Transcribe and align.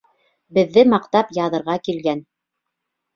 Беҙҙе 0.57 0.83
маҡтап 0.93 1.29
яҙырға 1.39 1.75
килгән. 1.89 2.25